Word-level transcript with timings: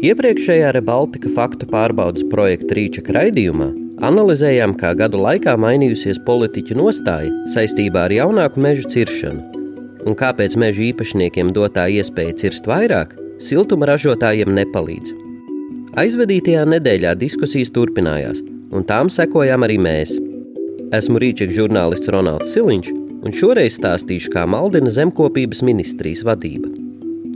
Iepriekšējā 0.00 0.70
Rebaltika 0.72 1.28
faktu 1.28 1.66
pārbaudas 1.68 2.24
projekta 2.32 2.72
Rīčaka 2.78 3.12
raidījumā 3.18 3.66
analizējām, 4.08 4.72
kā 4.80 4.94
gadu 4.96 5.20
laikā 5.20 5.58
mainījusies 5.60 6.22
politiķu 6.24 6.78
nostāja 6.78 7.28
saistībā 7.52 8.06
ar 8.08 8.14
jaunāku 8.16 8.62
mežu 8.64 8.88
ciršanu 8.88 9.60
un 10.08 10.16
kāpēc 10.16 10.56
meža 10.56 10.86
īpašniekiem 10.88 11.52
dotā 11.52 11.84
iespēja 11.92 12.38
cirst 12.40 12.68
vairāk, 12.70 13.12
siltuma 13.44 13.90
ražotājiem 13.90 14.54
nepalīdz. 14.56 15.12
Aizvadītajā 16.00 16.64
nedēļā 16.70 17.12
diskusijas 17.20 17.72
turpinājās, 17.76 18.40
un 18.72 18.86
tām 18.88 19.12
sekojām 19.12 19.68
arī 19.68 19.76
mēs. 19.84 20.16
Esmu 20.96 21.20
Rīčeka 21.20 21.60
žurnālists 21.60 22.08
Ronalds 22.08 22.54
Siliņš, 22.54 22.92
un 23.20 23.36
šoreiz 23.36 23.76
stāstīšu, 23.76 24.32
kā 24.32 24.48
maldina 24.48 24.92
zemkopības 24.94 25.60
ministrijas 25.66 26.24
vadība. 26.24 26.79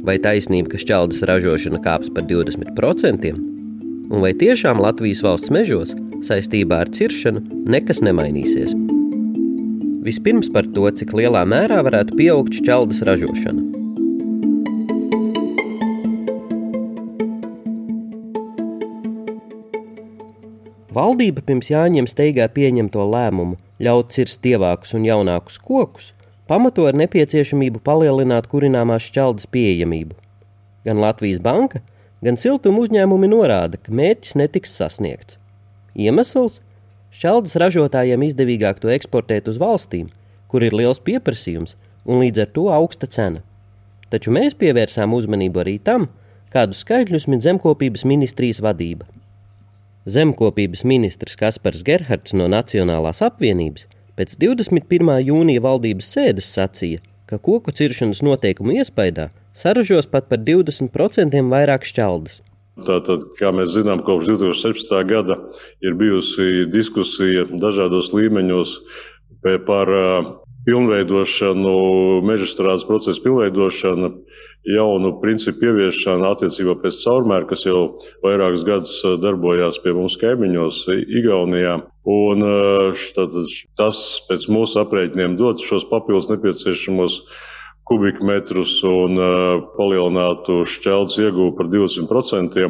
Vai 0.05 0.19
taisnība, 0.21 0.69
ka 0.69 0.79
šķeldas 0.83 1.23
ražošana 1.25 1.79
kāps 1.81 2.11
par 2.13 2.27
20%? 2.29 3.31
Un 4.13 4.21
vai 4.21 4.35
tiešām 4.37 4.83
Latvijas 4.85 5.23
valsts 5.25 5.53
mežos 5.55 5.95
saistībā 6.29 6.83
ar 6.85 6.91
ciršanu 6.93 7.41
nekas 7.73 8.03
nemainīsies? 8.05 8.75
Vispirms 10.05 10.51
par 10.53 10.69
to, 10.77 10.85
cik 10.93 11.15
lielā 11.17 11.47
mērā 11.49 11.81
varētu 11.87 12.19
pieaugt 12.21 12.61
šķeldas 12.61 13.01
ražošana. 13.09 13.65
Valdība 20.95 21.43
pirms 21.49 21.73
Jāņiem 21.73 22.07
steigā 22.13 22.45
pieņemto 22.53 23.09
lēmumu 23.09 23.57
ļaut 23.83 24.13
cirst 24.13 24.45
tievākus 24.45 24.93
un 24.95 25.09
jaunākus 25.09 25.57
kokus 25.65 26.13
pamato 26.51 26.87
ar 26.89 26.97
nepieciešamību 26.99 27.81
palielināt 27.85 28.49
kurināmās 28.53 29.07
šķeldas 29.09 29.49
pieejamību. 29.55 30.17
Gan 30.85 31.01
Latvijas 31.01 31.41
banka, 31.45 31.81
gan 32.25 32.37
siltuma 32.41 32.85
uzņēmumi 32.85 33.31
norāda, 33.33 33.81
ka 33.81 33.93
mērķis 33.93 34.37
netiks 34.41 34.77
sasniegts. 34.77 35.39
Iemesls- 35.95 36.61
šķeldas 37.17 37.57
ražotājiem 37.63 38.27
izdevīgāk 38.29 38.81
to 38.81 38.89
eksportēt 38.89 39.49
uz 39.49 39.59
valstīm, 39.59 40.11
kur 40.49 40.63
ir 40.63 40.73
liels 40.73 41.01
pieprasījums 41.01 41.77
un 42.05 42.21
līdz 42.21 42.43
ar 42.43 42.47
to 42.53 42.69
augsta 42.69 43.07
cena. 43.07 43.43
Taču 44.11 44.31
mēs 44.31 44.55
pievērsām 44.55 45.15
uzmanību 45.17 45.65
arī 45.65 45.79
tam, 45.83 46.09
kādu 46.53 46.77
skaitļus 46.77 47.27
min 47.27 47.41
zemkopības 47.41 48.05
ministrijas 48.05 48.61
vadība. 48.61 49.07
Zemkopības 50.07 50.85
ministrs 50.85 51.37
Kaspars 51.41 51.83
Gerhards 51.83 52.35
no 52.37 52.47
Nacionālās 52.47 53.23
apvienības 53.25 53.87
Pēc 54.15 54.37
21. 54.39 55.09
jūnija 55.27 55.63
valdības 55.65 56.07
sēdes 56.15 56.47
sacīja, 56.55 57.01
ka 57.27 57.41
koku 57.43 57.73
ciršanas 57.75 58.21
noteikumu 58.23 58.77
iespējā 58.79 59.33
saražos 59.59 60.07
pat 60.11 60.29
par 60.31 60.39
20% 60.39 61.41
vairāk 61.51 61.87
šķeldas. 61.89 62.39
Tātad, 62.87 63.27
kā 63.39 63.51
mēs 63.55 63.73
zinām, 63.75 64.05
kopš 64.07 64.31
2017. 64.31 65.03
gada 65.11 65.39
ir 65.83 65.99
bijusi 65.99 66.65
diskusija 66.71 67.49
dažādos 67.59 68.13
līmeņos 68.15 68.77
par 69.67 69.91
pilnveidošanu, 70.65 71.75
meža 72.25 72.49
strādes 72.49 72.87
procesa 72.89 73.21
pilnveidošanu, 73.25 74.11
jaunu 74.75 75.13
principu 75.21 75.69
ieviešanu 75.69 76.27
attiecībā 76.31 76.77
pēc 76.81 77.01
caurmēra, 77.05 77.49
kas 77.51 77.67
jau 77.67 77.83
vairākus 78.25 78.65
gadus 78.67 78.95
darbojās 79.23 79.81
pie 79.85 79.95
mums 79.97 80.17
kaimiņos, 80.21 80.85
Igaunijā. 81.21 81.79
Un 82.09 82.45
štātad, 83.01 83.53
tas 83.81 84.01
pēc 84.29 84.49
mūsu 84.53 84.81
aprēķiniem 84.83 85.39
dod 85.41 85.63
šos 85.65 85.87
papildus 85.93 86.31
nepieciešamos 86.33 87.21
kubikmetrus 87.89 88.79
un 88.89 89.21
palielinātu 89.77 90.63
šķeldes 90.69 91.21
ieguvu 91.21 91.55
par 91.59 91.69
200%. 91.73 92.69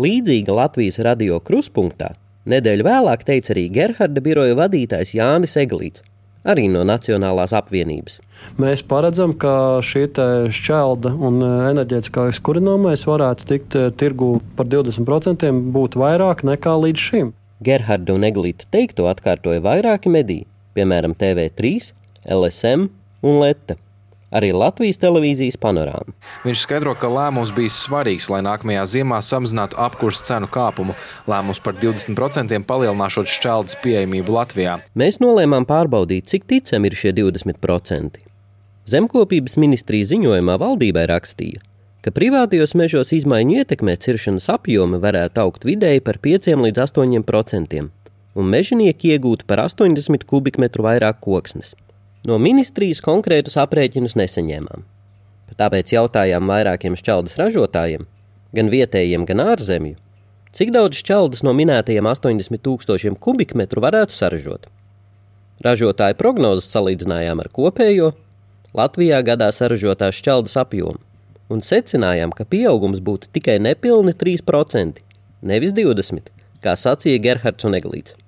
Līdzīga 0.00 0.56
Latvijas 0.56 1.00
radio 1.04 1.40
kruspunktā 1.44 2.14
nedēļu 2.48 2.84
vēlāk 2.86 3.24
teica 3.28 3.52
arī 3.54 3.68
Gerharda 3.72 4.22
biroja 4.24 4.56
vadītājs 4.56 5.16
Jānis 5.16 5.56
Eglīts 5.60 6.04
arī 6.48 6.66
no 6.72 6.84
Nacionālās 6.86 7.54
apvienības. 7.56 8.20
Mēs 8.60 8.82
paredzam, 8.86 9.32
ka 9.36 9.82
šī 9.84 10.06
šķelda 10.54 11.14
un 11.28 11.40
e, 11.42 11.52
enerģētiskais 11.72 12.40
kurināmais 12.46 13.06
varētu 13.08 13.48
tikt 13.48 13.78
e, 13.78 13.86
tirgū 14.00 14.36
par 14.58 14.68
20% 14.72 15.50
būt 15.76 15.96
vairāk 16.00 16.44
nekā 16.46 16.76
līdz 16.84 17.08
šim. 17.08 17.32
Gerharda 17.64 18.14
un 18.16 18.26
Eglīta 18.28 18.68
teikto 18.70 19.08
atkārtoja 19.10 19.64
vairāki 19.64 20.12
mediji, 20.12 20.46
piemēram, 20.76 21.16
TV3, 21.16 21.78
LSM 22.36 22.90
un 23.24 23.42
Leta 23.42 23.78
arī 24.34 24.52
Latvijas 24.56 24.98
televīzijas 25.02 25.58
panorāma. 25.60 26.14
Viņš 26.46 26.64
skaidro, 26.64 26.94
ka 26.98 27.10
lēmums 27.10 27.52
bija 27.56 27.72
svarīgs, 27.72 28.28
lai 28.32 28.42
nākamajā 28.46 28.84
ziemā 28.96 29.20
samazinātu 29.22 29.78
apkursu 29.80 30.24
cenu 30.26 30.50
kāpumu. 30.52 30.96
Lēmums 31.30 31.62
par 31.62 31.78
20% 31.78 32.62
palielināšot 32.66 33.30
šķeldes 33.30 33.78
pieejamību 33.84 34.36
Latvijā. 34.38 34.80
Mēs 34.98 35.20
nolēmām 35.22 35.68
pārbaudīt, 35.68 36.28
cik 36.32 36.48
ticami 36.50 36.90
ir 36.90 36.98
šie 36.98 37.14
20%. 37.16 38.22
Zemkopības 38.86 39.56
ministrija 39.58 40.06
ziņojumā 40.12 40.60
valdībai 40.62 41.08
rakstīja, 41.10 41.62
ka 42.06 42.12
privātajos 42.14 42.76
mežos 42.78 43.10
izmaiņu 43.16 43.64
ietekmē 43.64 43.96
ciršanas 43.98 44.46
apjomi 44.54 45.00
varētu 45.02 45.42
augt 45.42 45.66
vidēji 45.66 46.04
par 46.06 46.20
5 46.22 46.52
līdz 46.60 46.84
8%, 46.84 47.82
un 48.38 48.52
mežonieki 48.52 49.10
iegūtu 49.16 49.48
par 49.50 49.64
80 49.64 50.22
kubikmetru 50.30 50.86
vairāk 50.86 51.18
koksnes. 51.24 51.74
No 52.26 52.40
ministrijas 52.42 52.98
konkrētus 53.04 53.54
aprēķinus 53.62 54.16
nesaņēmām. 54.18 54.82
Tāpēc 55.56 55.92
jautājām 55.94 56.48
vairākiem 56.50 56.96
šķeldas 56.98 57.36
ražotājiem, 57.38 58.02
gan 58.56 58.70
vietējiem, 58.72 59.24
gan 59.28 59.44
ārzemju, 59.44 59.94
cik 60.56 60.72
daudz 60.74 60.98
šķeldas 60.98 61.44
no 61.46 61.52
minētajiem 61.54 62.08
80 62.10 62.64
tūkstošiem 62.66 63.14
kubikmetru 63.22 63.84
varētu 63.84 64.16
saražot. 64.16 64.66
Ražotāju 65.62 66.18
prognozes 66.18 66.66
salīdzinājām 66.74 67.44
ar 67.44 67.50
kopējo 67.54 68.10
Latvijā 68.76 69.22
gadā 69.24 69.52
saražotās 69.54 70.18
šķeldas 70.18 70.58
apjomu 70.60 70.98
un 71.48 71.62
secinājām, 71.62 72.34
ka 72.34 72.44
pieaugums 72.44 72.98
būtu 73.06 73.30
tikai 73.38 73.60
nepilni 73.62 74.16
3%, 74.18 74.98
nevis 75.46 75.76
20%, 75.78 76.34
kā 76.58 76.74
sacīja 76.74 77.22
Gerhards 77.22 77.68
un 77.68 77.78
Eglīts. 77.78 78.18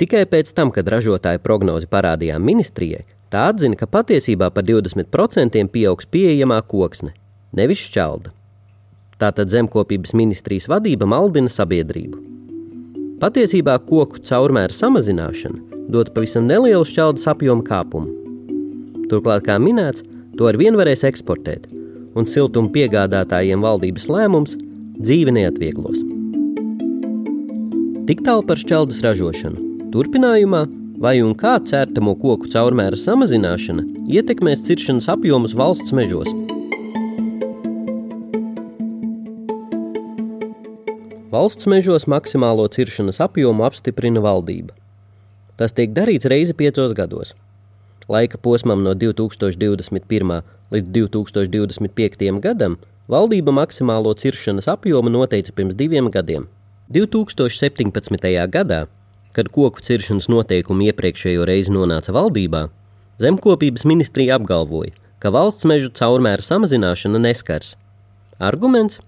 Tikai 0.00 0.24
pēc 0.28 0.54
tam, 0.56 0.72
kad 0.72 0.88
ražotāju 0.88 1.40
prognozi 1.44 1.88
parādījām 1.92 2.42
ministrijai, 2.44 3.04
Tā 3.32 3.48
atzina, 3.50 3.74
ka 3.74 3.88
patiesībā 3.90 4.52
par 4.54 4.66
20% 4.66 5.66
pieaugs 5.74 6.06
pieejamā 6.06 6.60
koksne, 6.70 7.10
nevis 7.58 7.82
šķelda. 7.88 8.30
Tātad 9.18 9.50
zemkopības 9.50 10.12
ministrijas 10.14 10.68
vadība 10.70 11.08
maldina 11.10 11.50
sabiedrību. 11.50 12.20
Patiesībā 13.22 13.78
koku 13.88 14.20
caurmēra 14.28 14.74
samazināšana 14.76 15.88
dod 15.90 16.12
pavisam 16.14 16.46
nelielu 16.46 16.84
šķeldas 16.84 17.26
apjomu 17.32 17.64
kāpumu. 17.66 18.12
Turklāt, 19.10 19.46
kā 19.46 19.56
minēts, 19.62 20.04
to 20.36 20.50
ar 20.50 20.58
vienu 20.60 20.78
varēs 20.80 21.06
eksportēt, 21.08 21.66
un 22.18 22.28
siltuma 22.28 22.70
piegādātājiem 22.74 23.62
valdības 23.62 24.08
lēmums 24.12 24.56
dzīve 24.98 25.34
neatvieglos. 25.34 26.02
Tik 28.06 28.22
tālu 28.26 28.44
par 28.46 28.60
šķeldas 28.60 29.00
ražošanu. 29.02 29.62
Turpinājumā 29.94 30.66
vai 30.98 31.20
un 31.20 31.34
kā 31.36 31.56
cērtamo 31.60 32.14
koku 32.20 32.48
caurmēra 32.52 32.96
samazināšana 32.96 33.84
ietekmēs 34.08 34.64
ciršanas 34.66 35.08
apjomus 35.12 35.54
valsts 35.56 35.92
mežos. 35.96 36.30
Valsts 41.32 41.68
mežos 41.68 42.06
maksimālo 42.08 42.64
ciršanas 42.72 43.20
apjomu 43.20 43.66
apstiprina 43.66 44.22
valdība. 44.24 44.72
Tas 45.60 45.74
tiek 45.76 45.92
darīts 45.92 46.28
reizi 46.32 46.56
piecos 46.56 46.94
gados. 46.96 47.34
Laika 48.08 48.38
posmam 48.38 48.84
no 48.86 48.94
2021. 48.94 50.42
līdz 50.72 50.92
2025. 50.96 52.40
gadam 52.40 52.78
valdība 53.08 53.52
maksimālo 53.52 54.14
ciršanas 54.16 54.68
apjomu 54.70 55.12
noteica 55.12 55.52
pirms 55.52 55.76
diviem 55.76 56.08
gadiem. 56.14 56.46
2017. 56.88 58.30
gadā 58.48 58.86
Kad 59.36 59.50
koku 59.52 59.82
ciršanas 59.84 60.30
noteikumi 60.32 60.88
iepriekšējo 60.88 61.44
reizi 61.44 61.74
nonāca 61.74 62.14
valdībā, 62.16 62.62
zemkopības 63.20 63.84
ministrija 63.84 64.38
apgalvoja, 64.38 64.94
ka 65.20 65.28
valsts 65.34 65.66
mežu 65.68 65.90
caurmēra 65.92 66.40
samazināšana 66.40 67.20
neskars. 67.20 67.74
Arguments 68.40 69.02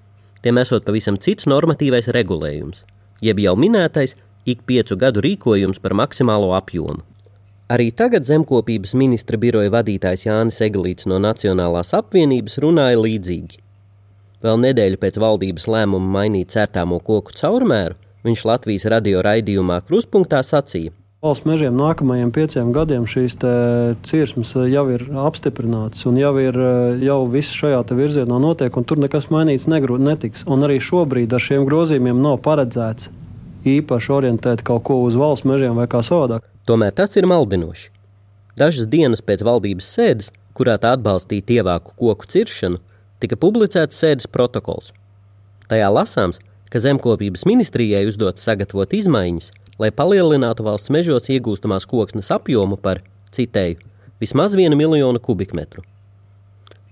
tiem 0.44 0.60
esot 0.60 0.84
pavisam 0.84 1.16
cits 1.16 1.48
normatīvais 1.48 2.10
regulējums, 2.12 2.84
jeb 3.25 3.40
jau 3.40 3.54
minētais 3.56 4.14
ik 4.48 4.64
piecu 4.69 4.96
gadu 5.00 5.22
rīkojums 5.25 5.80
par 5.80 5.96
maksimālo 5.96 6.52
apjomu. 6.56 7.00
Arī 7.69 7.90
tagad 7.92 8.25
zemkopības 8.25 8.94
ministra 8.96 9.36
biroja 9.40 9.69
vadītājs 9.75 10.25
Jānis 10.25 10.60
Eglīts 10.64 11.08
no 11.10 11.19
Nacionālās 11.20 11.92
apvienības 11.96 12.56
runāja 12.64 13.00
līdzīgi. 13.00 13.58
Vēl 14.44 14.60
nedēļu 14.62 15.00
pēc 15.02 15.19
valdības 15.20 15.66
lēmuma 15.69 16.14
mainīt 16.14 16.54
cērtāmo 16.54 17.00
koku 17.04 17.34
caurmēru, 17.36 17.98
viņš 18.26 18.47
Latvijas 18.49 18.88
radio 18.91 19.23
raidījumā 19.26 19.82
Kruspunktā 19.87 20.43
sacīja, 20.47 20.94
Valsts 21.19 21.49
mežiem 21.50 21.75
nākamajiem 21.75 22.29
pieciem 22.31 22.69
gadiem 22.70 23.03
šīs 23.11 23.32
cirsmas 24.06 24.53
jau 24.70 24.85
ir 24.94 25.03
apstiprinātas, 25.19 26.05
un 26.06 26.15
jau 26.15 26.31
ir 26.38 26.55
jau 27.03 27.17
viss 27.26 27.56
šajā 27.59 27.81
virzienā 27.91 28.38
notiek, 28.38 28.70
un 28.79 28.87
tur 28.87 29.00
nekas 29.03 29.26
mainīts 29.35 29.67
negrūt 29.67 29.99
netiks. 29.99 30.44
Un 30.47 30.62
arī 30.62 30.76
šobrīd 30.79 31.35
ar 31.35 31.43
šiem 31.43 31.67
grozījumiem 31.67 32.23
nav 32.23 32.38
paredzēts 32.47 33.11
īpaši 33.67 34.15
orientēt 34.15 34.62
kaut 34.62 34.85
ko 34.87 35.00
uz 35.03 35.19
valsts 35.19 35.49
mežiem 35.50 35.75
vai 35.75 35.88
kā 35.91 36.05
savādāk. 36.06 36.47
Tomēr 36.71 36.94
tas 36.94 37.19
ir 37.19 37.26
maldinoši. 37.26 37.91
Dažas 38.55 38.87
dienas 38.87 39.19
pēc 39.19 39.43
valdības 39.43 39.91
sēdes, 39.99 40.31
kurā 40.55 40.79
tā 40.79 40.94
atbalstīja 40.94 41.59
ievāku 41.59 41.99
koku 41.99 42.31
ciršanu, 42.31 42.79
tika 43.19 43.35
publicēts 43.35 43.99
sēdes 43.99 44.31
protokols. 44.31 44.94
Tajā 45.67 45.91
lasāms, 45.91 46.38
ka 46.73 46.81
zemkopības 46.82 47.47
ministrijai 47.49 48.05
uzdots 48.09 48.44
sagatavot 48.44 48.93
izmaiņas, 48.93 49.50
lai 49.81 49.91
palielinātu 49.94 50.67
valsts 50.67 50.93
mežos 50.93 51.31
iegūstamās 51.32 51.87
koksnes 51.88 52.31
apjomu 52.35 52.76
par, 52.76 53.00
citēju, 53.32 53.79
vismaz 54.20 54.56
1 54.56 54.76
miljonu 54.76 55.20
kubikmetru. 55.23 55.85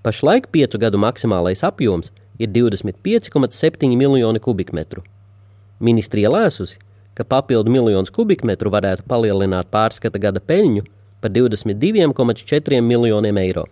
Pašlaik 0.06 0.48
piecu 0.54 0.78
gadu 0.78 1.00
maksimālais 1.02 1.64
apjoms 1.66 2.12
ir 2.38 2.48
25,7 2.54 3.96
miljoni 3.98 4.40
kubikmetru. 4.40 5.02
Ministrija 5.80 6.30
lēsusi, 6.30 6.78
ka 7.16 7.24
papildu 7.24 7.72
miljonus 7.72 8.12
kubikmetru 8.12 8.70
varētu 8.72 9.04
palielināt 9.08 9.68
pārskata 9.72 10.20
gada 10.20 10.40
peļņu 10.40 10.84
par 11.20 11.32
22,4 11.34 12.80
miljoniem 12.84 13.40
eiro. 13.40 13.66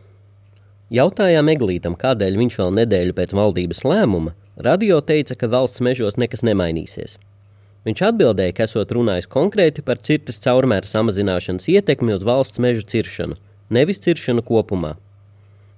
Jautājām 0.93 1.49
Eglītam, 1.53 1.95
kādēļ 1.97 2.41
viņš 2.41 2.57
vēl 2.61 2.75
nedēļu 2.81 3.15
pēc 3.17 3.33
valdības 3.37 3.85
lēmuma 3.89 4.35
radio 4.57 5.01
teica, 5.01 5.37
ka 5.39 5.49
valsts 5.51 5.83
mežos 5.85 6.19
nekas 6.21 6.45
nemainīsies. 6.47 7.17
Viņš 7.85 8.03
atbildēja, 8.09 8.55
ka 8.57 8.67
esot 8.69 8.93
runājis 8.97 9.29
konkrēti 9.29 9.85
par 9.85 10.01
cirtas 10.01 10.41
caurmēra 10.45 10.89
samazināšanas 10.89 11.69
ietekmi 11.69 12.15
uz 12.17 12.25
valsts 12.25 12.63
mežu 12.63 12.87
ciršanu, 12.89 13.37
nevis 13.71 14.01
ciršanu 14.05 14.45
kopumā. 14.47 14.95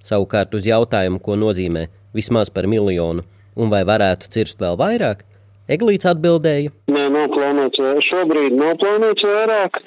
Savukārt 0.06 0.55
uz 0.55 0.69
jautājumu, 0.69 1.19
ko 1.19 1.34
nozīmē 1.34 1.88
vismaz 2.14 2.52
par 2.55 2.69
miljonu 2.70 3.26
un 3.56 3.73
vai 3.73 3.82
varētu 3.88 4.31
cirst 4.31 4.61
vēl 4.62 4.79
vairāk, 4.79 5.25
Eglīts 5.67 6.06
atbildēja: 6.06 6.70
Nē, 6.94 7.08
nav 7.11 7.32
plānots, 7.34 7.81
šobrīd 8.06 8.55
nav 8.55 8.76
plānots 8.79 9.25
vairāk. 9.26 9.81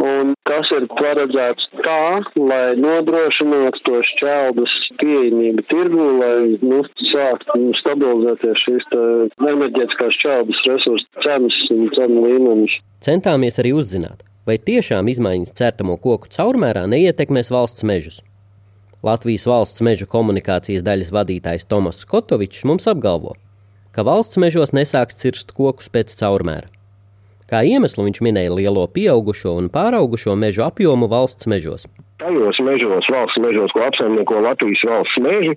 Un 0.00 0.32
tas 0.48 0.70
ir 0.72 0.86
paredzēts 0.96 1.68
tā, 1.84 2.22
lai 2.40 2.74
nodrošinātu 2.80 3.82
to 3.86 4.00
šķēldus 4.08 4.74
pieejamību 5.02 5.64
tirgu, 5.68 6.06
lai 6.22 6.56
nu, 6.64 6.80
sāktu 7.10 7.58
nu, 7.60 7.74
stabilizēties 7.80 8.64
šīs 8.64 8.88
enerģētiskās 8.96 10.18
šķēldus 10.18 10.64
resursu 10.70 11.24
cenas 11.26 11.60
un 11.74 11.86
cenu 11.96 12.26
līmenis. 12.26 12.80
Centāmies 13.04 13.60
arī 13.62 13.74
uzzināt, 13.76 14.24
vai 14.48 14.58
tiešām 14.58 15.10
izmaiņas 15.12 15.56
cērtamo 15.60 15.98
koku 16.02 16.32
caurmērā 16.32 16.86
neietekmēs 16.90 17.52
valsts 17.52 17.86
mežus. 17.86 18.20
Latvijas 19.02 19.48
valsts 19.50 19.82
meža 19.82 20.06
komunikācijas 20.06 20.84
daļas 20.86 21.10
vadītājs 21.14 21.66
Tomas 21.66 22.04
Skotovičs 22.04 22.62
mums 22.70 22.86
apgalvo, 22.90 23.34
ka 23.92 24.04
valsts 24.06 24.38
mežos 24.38 24.70
nesāks 24.72 25.18
cirst 25.18 25.50
kokus 25.56 25.90
pēc 25.90 26.14
caurmēra. 26.20 26.70
Kā 27.52 27.60
iemeslu 27.68 28.06
viņš 28.06 28.22
minēja 28.24 28.54
lielo 28.56 28.86
pieaugušo 28.88 29.58
un 29.60 29.68
pāraugušo 29.72 30.38
mežu 30.40 30.64
apjomu 30.64 31.10
valsts 31.12 31.50
mežos 31.52 31.84
tajos 32.22 32.58
mežos, 32.62 33.08
valsts 33.10 33.40
mežos, 33.42 33.72
ko 33.74 33.82
apsaimnieko 33.86 34.40
Latvijas 34.44 34.82
valsts 34.86 35.18
meži, 35.22 35.54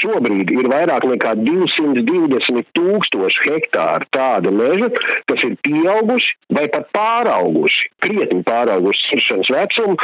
šobrīd 0.00 0.50
ir 0.54 0.68
vairāk 0.72 1.06
nekā 1.10 1.36
220 1.38 2.70
tūkstoši 2.76 3.46
hektāru 3.46 4.08
tāda 4.14 4.52
meža, 4.54 4.90
kas 5.30 5.44
ir 5.46 5.56
pieauguši 5.66 6.36
vai 6.56 6.66
pat 6.74 6.90
pārauguši, 6.96 7.90
krietni 8.04 8.42
pārauguši 8.46 9.06
ciršanas 9.10 9.52
vecumu, 9.54 9.98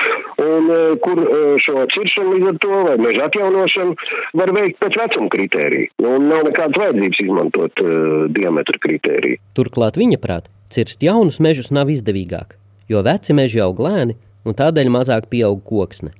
un 0.47 0.73
e, 0.77 0.81
kur 1.05 1.23
e, 1.23 1.44
šo 1.65 1.87
ciršanu 1.94 2.37
līdz 2.37 2.50
ar 2.53 2.61
to 2.65 2.83
vai 2.91 2.97
meža 3.09 3.31
atjaunošanu 3.31 3.97
var 4.43 4.55
veikt 4.61 4.83
pēc 4.83 5.00
vecuma 5.03 5.33
kritērija. 5.35 5.93
Un 6.06 6.29
nav 6.31 6.47
nekādas 6.47 6.79
vajadzības 6.81 7.23
izmantot 7.25 7.83
uh, 7.83 8.27
diametra 8.33 8.79
kritēriju. 8.83 9.41
Turklāt 9.56 9.99
viņa 9.99 10.19
prāt, 10.23 10.50
cirst 10.70 11.02
jaunus 11.02 11.40
mežus 11.40 11.70
nav 11.70 11.90
izdevīgāk, 11.92 12.56
jo 12.88 13.02
veci 13.06 13.36
meži 13.36 13.62
aug 13.64 13.80
lēni 13.80 14.16
un 14.46 14.54
tādēļ 14.54 14.90
mazāk 14.92 15.28
pieaug 15.32 15.62
koksne. 15.66 16.12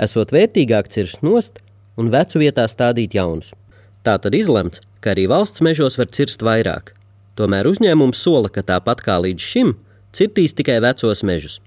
Esot 0.00 0.32
vērtīgāk 0.34 0.90
cirst 0.90 1.22
nost 1.22 1.60
un 2.00 2.10
vecu 2.10 2.40
vietā 2.42 2.66
stādīt 2.70 3.14
jaunus. 3.14 3.52
Tā 4.04 4.16
tad 4.20 4.34
izlemts, 4.36 4.82
ka 5.00 5.14
arī 5.14 5.26
valsts 5.30 5.62
mežos 5.64 5.98
var 6.00 6.10
cirst 6.12 6.42
vairāk. 6.44 6.92
Tomēr 7.38 7.66
uzņēmums 7.70 8.20
sola, 8.20 8.50
ka 8.50 8.62
tāpat 8.66 9.02
kā 9.04 9.18
līdz 9.22 9.48
šim, 9.52 9.74
cirtīs 10.14 10.54
tikai 10.54 10.80
vecos 10.84 11.22
mežus. 11.26 11.60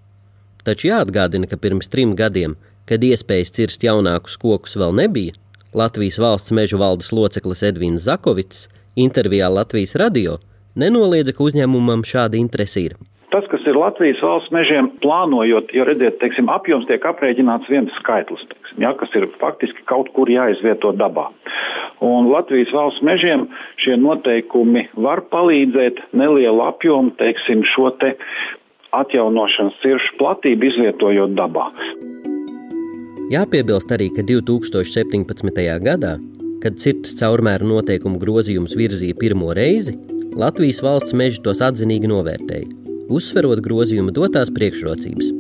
Taču 0.64 0.92
jāatgādina, 0.92 1.48
ka 1.48 1.58
pirms 1.60 1.90
trim 1.92 2.16
gadiem, 2.20 2.56
kad 2.88 3.04
iespējas 3.04 3.54
cirst 3.56 3.84
jaunākus 3.84 4.38
kokus 4.40 4.78
vēl 4.80 4.96
nebija, 4.96 5.36
Latvijas 5.78 6.18
valsts 6.24 6.54
mežu 6.56 6.80
valdes 6.80 7.12
loceklis 7.12 7.62
Edvins 7.68 8.06
Zakovits 8.08 8.68
intervijā 8.98 9.50
Latvijas 9.52 9.96
radio 10.00 10.38
nenoliedza, 10.80 11.36
ka 11.36 11.46
uzņēmumam 11.48 12.06
šāda 12.08 12.40
interese 12.40 12.84
ir. 12.86 12.98
Tas, 13.34 13.44
kas 13.52 13.66
ir 13.68 13.76
Latvijas 13.76 14.22
valsts 14.24 14.54
mežiem, 14.56 14.88
plānojot, 15.04 15.74
jo 15.76 15.84
redziet, 15.88 16.16
teiksim, 16.22 16.48
apjoms 16.48 16.88
tiek 16.88 17.04
aprēķināts 17.04 17.68
viens 17.68 17.92
skaitlis, 18.00 18.46
teiksim, 18.54 18.86
ja, 18.86 18.94
kas 18.96 19.12
ir 19.20 19.28
faktiski 19.42 19.84
kaut 19.90 20.14
kur 20.16 20.32
jāizvieto 20.32 20.94
dabā. 20.96 21.28
Un 22.08 22.30
Latvijas 22.32 22.72
valsts 22.72 23.04
mežiem 23.04 23.50
šie 23.84 23.98
noteikumi 24.00 24.86
var 24.96 25.26
palīdzēt 25.34 26.00
nelielu 26.16 26.64
apjomu, 26.70 27.12
teiksim, 27.20 27.66
šo 27.76 27.92
te 28.00 28.14
atjaunošanas 28.96 29.76
ciršu 29.84 30.16
platību 30.22 30.72
izvietojot 30.72 31.36
dabā. 31.36 31.68
Jāpiebilst 33.28 33.92
arī, 33.92 34.08
ka 34.16 34.24
2017. 34.24 35.66
gadā, 35.84 36.16
kad 36.64 36.80
cirtas 36.80 37.18
caurmēra 37.20 37.68
noteikumu 37.68 38.22
grozījums 38.22 38.78
virzīja 38.80 39.18
pirmo 39.20 39.52
reizi, 39.58 39.98
Latvijas 40.38 40.84
valsts 40.86 41.16
meži 41.18 41.42
tos 41.42 41.64
atzinīgi 41.66 42.10
novērtēja 42.12 42.70
uzsverot 43.10 43.62
grozījuma 43.66 44.12
dotās 44.14 44.52
priekšrocības. 44.54 45.32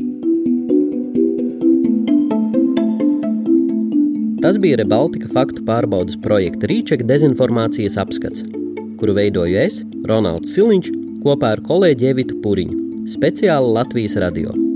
Tas 4.41 4.57
bija 4.63 4.79
Rebaltika 4.81 5.29
faktu 5.33 5.65
pārbaudas 5.67 6.17
projekta 6.23 6.69
Rīčeka 6.71 7.05
dezinformācijas 7.09 7.97
apskats, 8.01 8.45
kuru 8.97 9.17
veidoju 9.17 9.59
es, 9.67 9.81
Ronalds 10.07 10.55
Siliņš, 10.55 10.93
kopā 11.25 11.57
ar 11.57 11.65
kolēģi 11.67 12.13
Evitu 12.13 12.39
Puriņu, 12.45 12.79
speciāli 13.17 13.75
Latvijas 13.77 14.17
radio. 14.23 14.66